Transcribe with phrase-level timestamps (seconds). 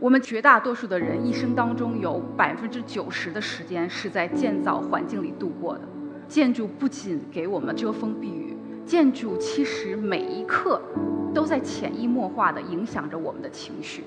[0.00, 5.80] 我们绝大多数的人一生当中有百分之九十的时间是在建造环境里度过的。
[6.28, 8.56] 建筑不仅给我们遮风避雨，
[8.86, 10.80] 建筑其实每一刻
[11.34, 14.04] 都在潜移默化地影响着我们的情绪。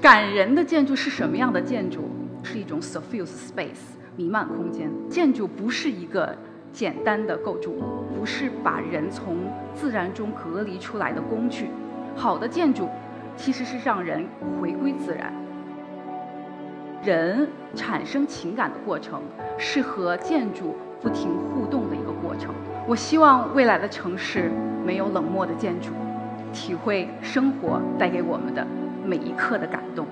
[0.00, 2.08] 感人的建筑是什么样的建筑？
[2.42, 4.90] 是一种 suffuse space，弥漫空间。
[5.10, 6.34] 建筑不是一个
[6.72, 7.82] 简单的构筑物，
[8.16, 9.36] 不是把人从
[9.74, 11.66] 自然中隔离出来的工具。
[12.16, 12.88] 好的建筑。
[13.40, 14.22] 其实是让人
[14.60, 15.32] 回归自然，
[17.02, 19.22] 人产生情感的过程
[19.56, 22.54] 是和建筑不停互动的一个过程。
[22.86, 24.52] 我希望未来的城市
[24.84, 25.88] 没有冷漠的建筑，
[26.52, 28.66] 体会生活带给我们的
[29.06, 30.06] 每一刻的感动。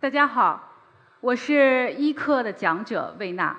[0.00, 0.74] 大家好，
[1.18, 3.58] 我是一课的讲者魏娜，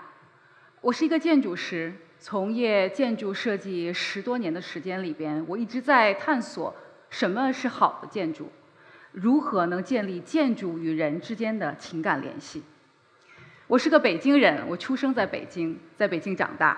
[0.80, 6.74] 我是一个建筑师，从业建筑设计十多年的时间里边，我一直在探索
[7.10, 8.50] 什么是好的建筑，
[9.12, 12.64] 如何能建立建筑与人之间的情感联系。
[13.68, 16.78] 我是个北京人，我出生在北京，在北京长大，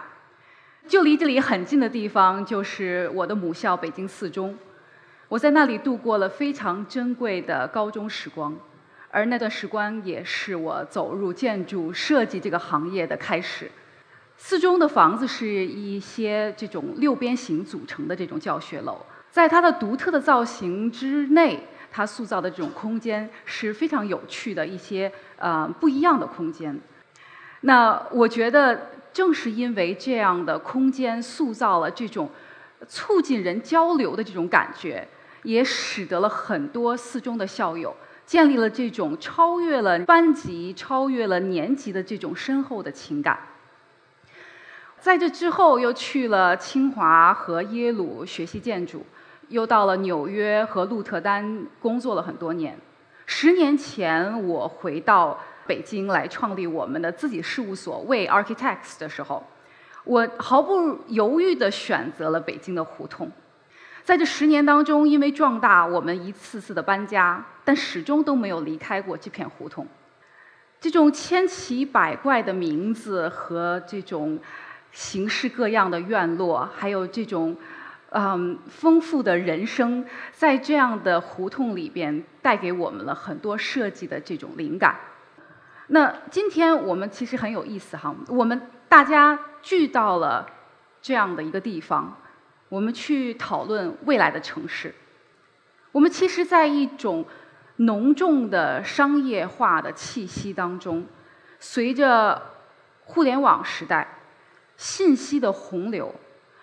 [0.88, 4.58] 就离这里很近的地方就是我的母校北京四中，
[5.28, 8.58] 我在那里度过了非常珍贵的高中时光。
[9.12, 13.70] 而那段时光也是我走入建筑设计这个行业的开始。
[14.38, 21.60] 四中的房子是一些这种六边形组成的这种教学楼，在它的独特的造型之内，
[21.92, 26.80] 它塑造的这种空间是非常有趣的一些呃不一样的空间。
[27.62, 32.28] 那我觉得正是因为这样的空间塑造了这种
[32.88, 35.08] 促进人交流的这种感觉，
[35.44, 37.96] 也使得了很多四中的校友。
[38.32, 43.38] 建立了这种超越了班级、超越了年级的这种深厚的情感。
[45.02, 49.06] 在这之后，又去了清华和耶鲁学习建筑，
[49.50, 52.80] 又到了纽约和鹿特丹工作了很多年。
[53.26, 55.38] 十年前，我回到
[55.68, 59.44] 北京来创立我们的自己事务所 Way Architects 的时候，
[60.06, 63.30] 我毫不犹豫地选择了北京的胡同。
[64.04, 69.88] 在这十年当中，因为壮大，我们一次次的搬家，但始终都没有离开过这片胡同。
[70.80, 74.40] 这种千奇百怪的名字和这种
[74.92, 77.56] 形式各样的院落，还有这种
[78.10, 84.96] 嗯丰富的人生，在这样的胡同里边，带给我们了很多设计的这种灵感。
[85.88, 88.60] 那今天我们其实很有意思哈，我们
[88.90, 90.48] 大家聚到了
[91.02, 92.18] 这样的一个地方。
[92.72, 94.96] 我们去讨论未来的城市。
[95.92, 97.26] 我们其实，在一种
[97.76, 101.06] 浓重的商业化的气息当中，
[101.60, 102.42] 随着
[103.04, 104.08] 互联网时代
[104.78, 106.16] 信息的洪流，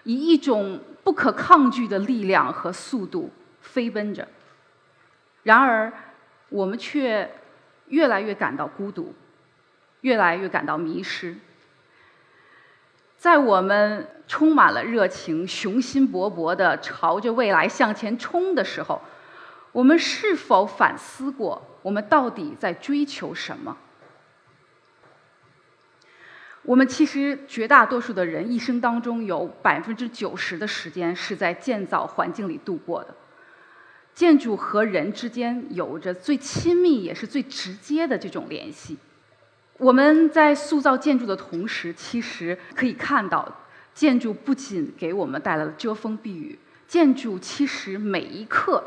[0.04, 3.30] 以一种不可抗拒的力量和速度
[3.60, 4.26] 飞奔着。
[5.42, 5.92] 然而，
[6.48, 7.30] 我们却
[7.88, 9.14] 越来越感到孤独，
[10.00, 11.36] 越来越感到迷失。
[13.18, 19.02] 在我们充满了热情、雄心勃勃地朝着未来向前冲的时候，
[19.72, 23.76] 我们是否反思过，我们到底在追求什么？
[26.62, 33.14] 我们其实绝大多数的人一生当中有百分之九十的时间是在建造环境里度过的。
[34.14, 38.96] 建筑和人之间有着最亲密也是最直接的这种联系。
[39.78, 43.48] 我们在塑造建筑的同时，其实可以看到，
[43.94, 46.58] 建筑不仅给我们带来了遮风避雨，
[46.88, 48.82] 建筑其实每一刻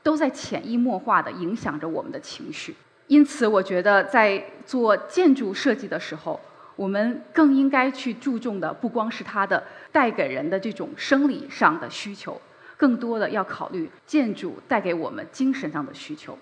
[0.00, 2.76] 都在潜移默化地影响着我们的情绪。
[3.08, 6.38] 因此，我觉得在做建筑设计的时候，
[6.76, 12.40] 我们更应该去注重的不光是它的带给人的这种生理上的需求，
[12.76, 16.38] 更多的要考虑建筑带给我们精神上的需求。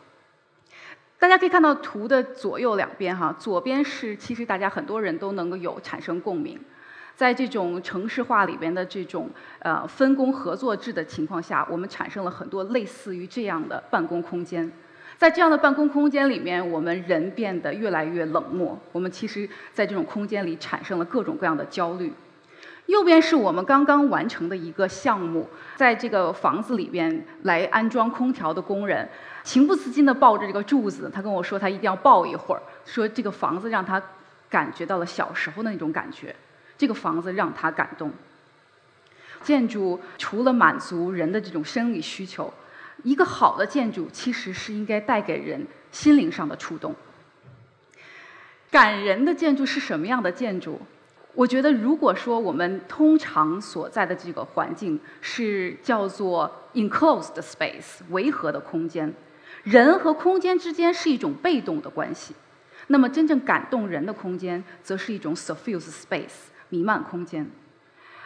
[1.18, 6.60] 大家可以看到图的左右两边哈，左边是其实大家很多人都能够有产生共鸣，
[7.14, 9.30] 在这种城市化里边的这种
[9.60, 14.70] 呃分工合作制的情况下，我们产生了很多类似于这样的办公空间，
[15.16, 22.12] 在这样的办公空间里面，我们人变得越来越冷漠，我们其实在这种空间里产生了各种各样的焦虑。
[22.86, 29.08] 右边是我们刚刚完成的一个项目，在这个房子里边来安装空调的工人，
[29.42, 34.00] 情不自禁地抱着这个柱子，他跟我说他一定要抱一会儿，说这个房子让他
[34.48, 36.34] 感觉到了小时候的那种感觉。
[36.78, 38.12] 这个房子让他感动。
[39.42, 42.52] 建筑除了满足人的这种生理需求，
[43.02, 46.94] 一个好的建筑其实是应该带给人心灵上的触动。
[48.70, 50.80] 感人的建筑是什么样的建筑？
[51.36, 59.12] 我觉得，如果说我们通常所在的这个环境是叫做 enclosed space 维和的空间，
[59.62, 62.34] 人和空间之间是一种被动的关系，
[62.86, 67.46] 那么真正感动人的空间，则是一种 suffused space 弥漫空间。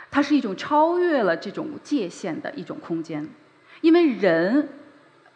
[0.08, 3.28] 它是一种超越了这种界限的一种空间，
[3.80, 4.68] 因为人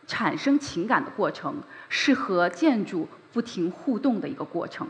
[0.06, 1.56] 产生情感的过程
[1.88, 4.86] 是和建筑不停互动的一个过程，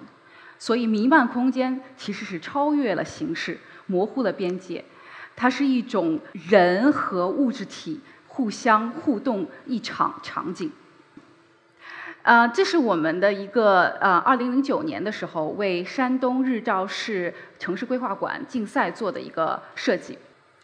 [0.59, 4.85] 所以弥漫空间其实是超越了形式，模糊了边界，
[5.37, 10.71] 它是一种人和物质体互相互动一场场景。
[12.23, 20.19] 呃，这是我们的一个呃，二零零九年的时候为山东日照市城市规划馆竞赛做的一个设计。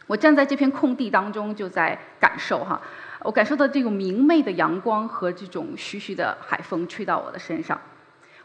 [0.06, 2.80] 我站在这片空地当中，就在感受哈，
[3.20, 7.78] 我感受到这种明媚的阳光和这种徐徐的海风吹到我的身上。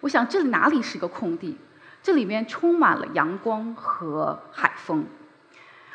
[0.05, 1.57] 我想，这里哪里是个空地？
[2.03, 5.03] 这里面充满了阳光和海风。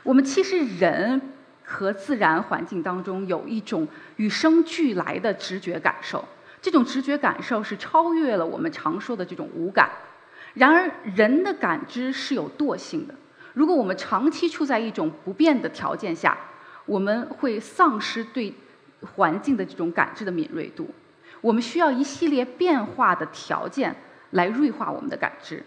[0.02, 1.22] 我们其实人
[1.62, 3.86] 和自然环境当中有一种
[4.16, 6.24] 与生俱来的直觉感受。
[6.60, 9.88] 这种直觉感受是超越了我们常说的这种五感。
[10.54, 13.14] 然而，人的感知是有惰性的。
[13.54, 16.36] 如果我们长期处在一种不变的条件下，
[16.84, 18.52] 我们会丧失对
[19.14, 20.92] 环境的这种感知的敏锐度。
[21.40, 23.96] 我们需要一系列变化的条件
[24.31, 25.64] 来锐化我们的感知。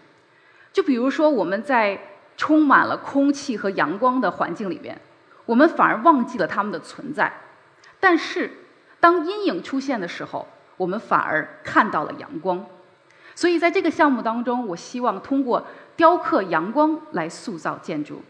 [0.72, 1.98] 就比如说，我们在
[2.36, 5.00] 充满了空气和阳光的环境里边，
[5.46, 7.32] 我们反而忘记了它们的存在。
[8.00, 8.50] 但是，
[8.98, 12.66] 当阴影出现的时候，我们反而看到了阳光，
[13.34, 18.22] 所以在这个项目当中，我希望通过雕刻阳光来塑造建筑。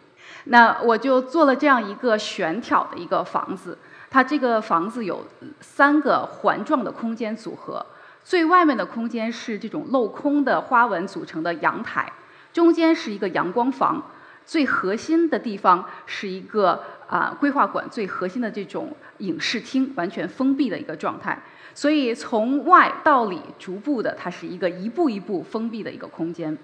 [0.45, 3.79] 那我就做了这样一个悬挑的一个房子，
[4.15, 5.27] 它这个房子有
[5.61, 7.85] 三个环状的空间组合，
[8.23, 12.13] 最外面的空间是这种镂空的花纹组成的阳台，
[12.53, 14.01] 中间是一个阳光房，
[14.47, 21.43] 最核心的地方是一个啊规划馆最核心的这种影视厅，完全封闭的一个状态。
[21.75, 26.57] 所以从外到里，逐步的，它是一个一步一步封闭的一个空间。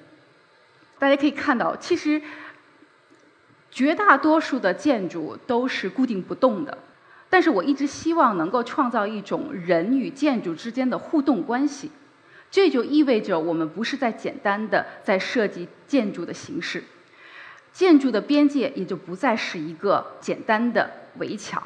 [1.01, 2.23] 大家可以看到，其实
[3.73, 6.79] 绝大多数的建筑都是固定不动的，
[7.31, 11.91] 但是我一直希望能够创造一种人与建筑之间的互动关系。
[12.51, 16.83] 这就意味着我们不是在简单的在设计建筑的形式，
[17.73, 21.63] 建筑的边界也就不再是一个简单的围墙。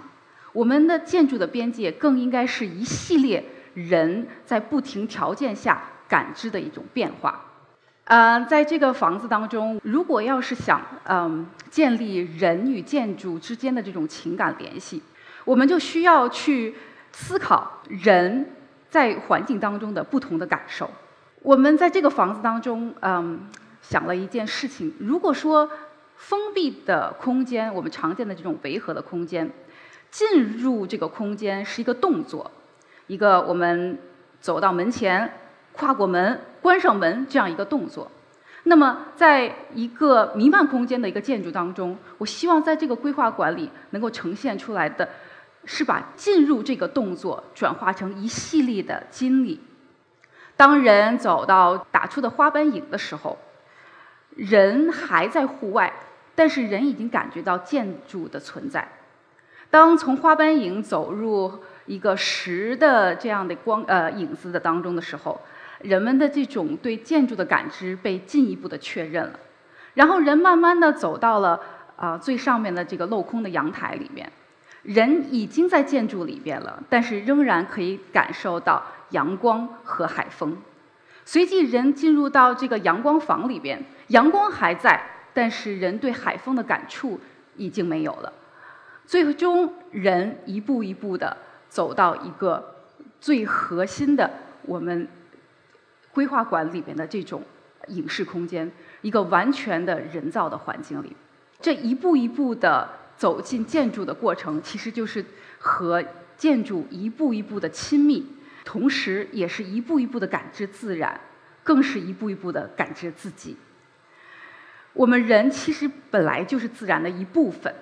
[0.53, 7.43] 我们的建筑的边界更应该是一系列人在不停条件下感知的一种变化。
[8.05, 15.03] 呃，在这个房子当中，如果要是想嗯建立人与建筑之间的这种情感联系，
[15.45, 16.75] 我们就需要去
[17.13, 18.51] 思考人
[18.91, 20.91] 在环境当中的不同的感受。
[21.43, 23.49] 我们在这个房子当中嗯
[23.83, 25.69] 想了一件事情：如果说
[26.17, 29.51] 封闭的空间，我们常见的这种维和的空间。
[30.11, 32.49] 进入这个空间是一个动作，
[33.09, 33.99] 一个我们
[34.41, 35.29] 走到门前、
[35.73, 38.09] 跨过门、关上门这样一个动作。
[38.63, 45.07] 那么，在一个弥漫空间的一个建筑当中，我希望在这个规划馆里能够呈现出来的，
[45.67, 49.61] 是把进入这个动作转化成一系列的经历。
[50.57, 53.39] 当人走到打出的花斑影的时候，
[54.31, 55.93] 人还在户外，
[56.35, 58.89] 但是人已经感觉到建筑的存在。
[59.71, 61.53] 当从花斑影走入
[61.87, 65.41] 一个实的这样的光呃影子的当中的时候，
[65.81, 69.41] 人们的这种对建筑的感知被进一步的确认了。
[69.95, 71.61] 然后人慢慢的走到了
[71.97, 74.31] 啊最上面的这个镂空的阳台里面，
[74.85, 80.57] 人已经在建筑里边了，但是仍然可以感受到阳光和海风。
[81.25, 87.19] 随即人进入到这个阳光房里边，阳光还在，但是人对海风的感触
[87.57, 88.31] 已经没有了。
[89.07, 91.35] 最终，人一步一步的
[91.69, 92.77] 走到一个
[93.21, 94.31] 最核心的
[94.63, 95.09] 我们
[96.13, 97.43] 规划馆里边的这种
[97.89, 101.17] 影视空间，一个完全的人造的环境里。
[101.61, 105.25] 这一步一步的走进建筑的过程，其实就是
[105.59, 106.05] 和
[106.37, 108.27] 建筑一步一步的亲密，
[108.65, 111.21] 同时也是一步一步的感知自然，
[111.63, 113.57] 更是一步一步的感知自己。
[114.93, 117.75] 我们人其实本来就是自然的一部分。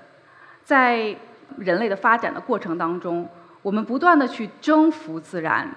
[0.65, 1.17] 在
[1.59, 3.29] 人类的发展的过程当中，
[3.62, 5.69] 我们不断的去征服自然，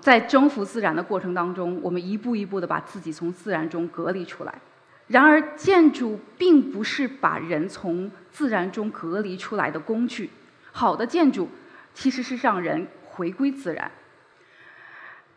[0.00, 4.54] 在征服自然的过程当中，我们一步一步的把自己从自然中隔离出来。
[5.08, 10.30] 然而，建筑并不是把人从自然中隔离出来的工具。
[10.70, 11.48] 好的建筑
[11.94, 13.90] 其实是让人回归自然。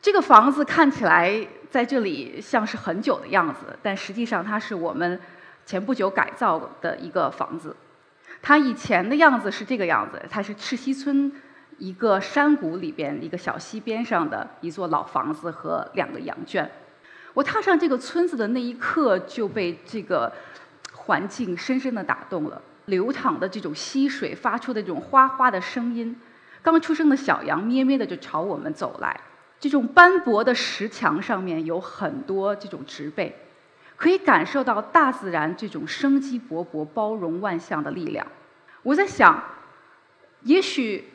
[0.01, 5.19] 这个房子看起来在这里像是很久的样子，但实际上它是我们
[5.65, 7.75] 前不久改造的一个房子。
[8.41, 11.31] 它以前的样子是这个样子，它是赤溪村
[11.77, 16.69] 一个山谷里边一个小溪边上的一座老房子和两个羊圈。
[17.33, 20.31] 我踏上这个村子的那一刻，就被这个
[20.93, 22.61] 环境深深的打动了。
[22.85, 26.19] 流淌的这种溪水发出的这种哗哗的声音，
[26.61, 29.17] 刚出生的小羊咩咩的就朝我们走来。
[29.59, 33.33] 这种斑驳的石墙上面有很多这种植被，
[33.95, 38.25] 可以感受到大自然这种生机勃勃、包容万象的力量。
[38.81, 39.41] 我在想，
[40.41, 41.07] 也许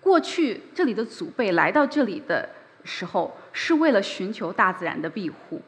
[0.00, 2.48] 过去这里的祖辈来到这里的
[2.84, 5.62] 时候，是为了寻求大自然的庇护，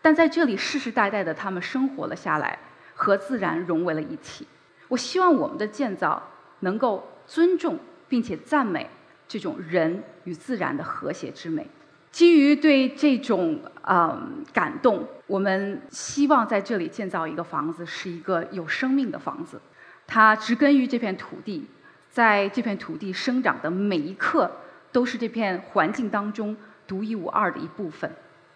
[0.00, 2.58] 但在这里世世代代的他们生活了下来，
[2.94, 4.46] 和自然融为了一体。
[4.88, 6.22] 我希望我们的建造
[6.60, 7.78] 能够尊重
[8.08, 8.88] 并且赞美
[9.26, 11.66] 这种人与自然的和谐之美。
[12.10, 19.60] 基于对这种嗯感动，我们希望在这里建造一个房子，是一个有生命的房子。
[20.06, 21.66] 它植根于这片土地，
[22.08, 24.50] 在这片土地生长的每一刻，
[24.92, 28.10] 都是这片环境当中独一无二的一部分。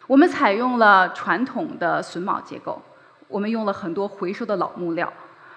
[0.06, 2.80] 我们采用了传统的榫卯结构，
[3.28, 5.12] 我们用了很多回收的老木料。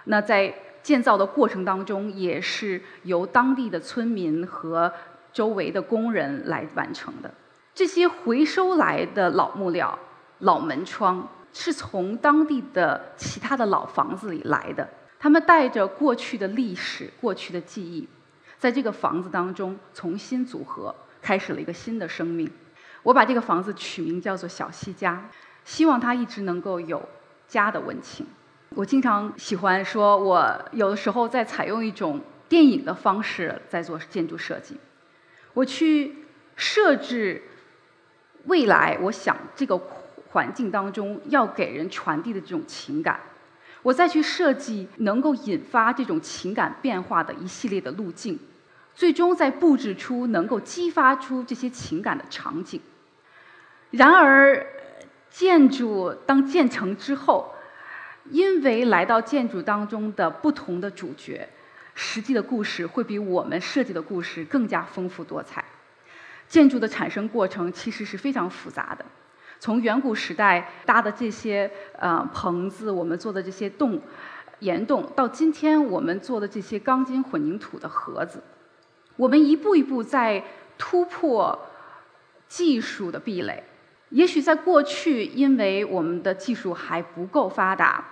[0.05, 0.53] 那在
[0.83, 4.91] 建造的过程当中，也是由当地的村民和
[5.33, 7.33] 周围的工人来完成的。
[7.73, 9.97] 这些回收来的老木料、
[10.39, 14.87] 老门窗，是从当地的其他的老房子里来的。
[15.17, 18.07] 他们带着过去的历史、过去的记忆，
[18.65, 22.49] 在这个房子当中重新组合，开始了一个新的生命。
[23.03, 25.29] 我把这个房子取名叫做“小西家”，
[25.63, 27.07] 希望它一直能够有
[27.47, 28.25] 家的温情。
[28.69, 32.19] 我经常喜欢说，我有的时候在采用一种
[32.49, 34.75] 电影的方式在做建筑设计。
[35.53, 37.43] 我去设置
[38.45, 39.79] 未来，我想这个
[40.29, 43.19] 环境当中要给人传递的这种情感。
[43.83, 48.39] 我再去设计能够引发这种情感变化的一系列的路径，
[48.95, 52.81] 最终再布置出能够激发出这些情感的场景。
[53.91, 54.65] 然而，
[55.29, 57.53] 建筑当建成之后，
[58.29, 61.47] 因为来到建筑当中的不同的主角，
[61.93, 65.63] 实际的故事会比我们设计的故事更加丰富多彩。
[66.47, 69.05] 建筑的产生过程其实是非常复杂的。
[69.59, 74.01] 从远古时代搭的这些呃棚子，我们做的这些洞、
[74.59, 78.43] 岩洞，到今天我们做的这些钢筋混凝土的盒子，
[79.15, 80.43] 我们一步一步在
[80.77, 81.67] 突破
[82.47, 83.63] 技术的壁垒。
[84.09, 88.05] 也许在过去，因为我们的技术还不够发达，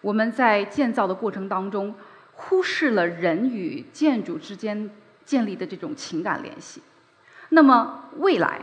[0.00, 1.94] 我们在建造的过程当中
[2.32, 4.90] 忽视了人与建筑之间
[5.24, 6.82] 建立的这种情感联系。
[7.50, 8.60] 那么未来。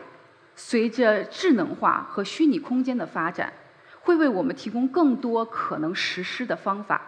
[0.62, 3.54] 随着智能化和虚拟空间的发展，
[4.02, 7.02] 会为我们提供更多可能实施的方法。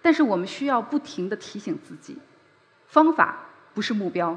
[0.00, 2.16] 但是我们需要不停地提醒自己，
[2.86, 3.40] 方法
[3.78, 4.36] 不是目标。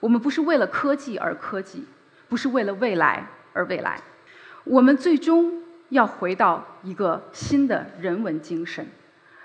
[0.00, 1.84] 我们不是为了科技而科技，
[2.28, 4.02] 不是为了未来而未来。
[4.64, 8.84] 我们最终要回到一个新的人文精神，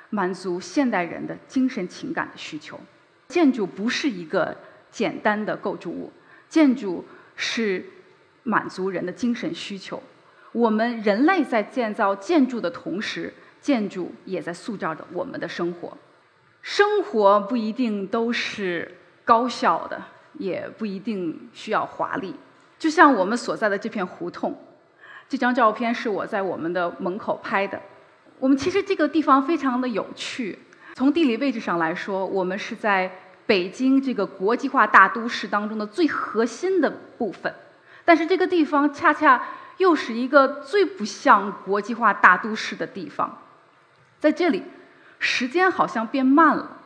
[0.10, 2.80] 满足现代人的精神情感的需求。
[3.28, 4.58] 建筑不是一个
[4.90, 6.12] 简单的构筑物，
[6.48, 7.06] 建筑
[7.36, 7.86] 是。
[8.44, 10.02] 满足人的精神需求。
[10.54, 13.32] 我们人类在建造建筑的同时，
[13.62, 15.96] 建筑也在塑造着我们的生活。
[16.64, 18.98] 生活不一定都是
[19.30, 20.02] 高效的，
[20.40, 22.34] 也不一定需要华丽。
[22.80, 24.60] 就像我们所在的这片胡同，
[25.28, 27.80] 这张照片是我在我们的门口拍的。
[28.40, 30.58] 我们其实这个地方非常的有趣。
[30.96, 33.12] 从地理位置上来说，我们是在
[33.46, 37.54] 北京这个国际化大都市当中的最核心的部分。
[38.04, 39.44] 但是这个地方恰恰
[39.78, 43.44] 又是一个最不像国际化大都市的地方，
[44.20, 44.64] 在这里，
[45.20, 46.79] 时间好像变慢了，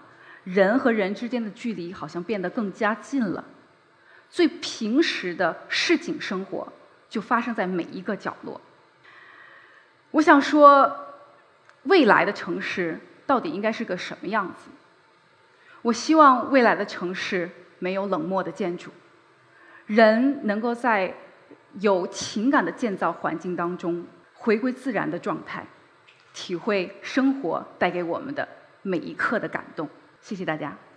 [0.44, 3.44] 人和人之间的距离好像变得更加近了，
[4.30, 6.68] 最平时的市井生活
[7.10, 8.60] 就发生在每一个角落。
[10.12, 10.96] 我想说，
[11.84, 14.70] 未来的城市到底应该是个什么样子？
[15.82, 18.92] 我希望未来的城市没有冷漠的建筑。
[19.86, 21.14] 人能够在
[21.80, 25.66] 有情感的建造环境当中回归自然的状态，
[26.34, 28.48] 体会生活带给我们的
[28.82, 29.90] 每一刻的感动。
[30.24, 30.93] 谢谢大家。